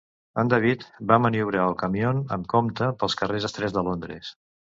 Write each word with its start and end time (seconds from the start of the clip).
En 0.43 0.47
David 0.51 0.85
va 1.11 1.17
maniobrar 1.25 1.65
el 1.71 1.75
camió 1.83 2.15
amb 2.37 2.49
compte 2.55 2.89
pels 3.03 3.19
carrers 3.21 3.47
estrets 3.51 3.79
de 3.79 3.85
Londres. 3.91 4.35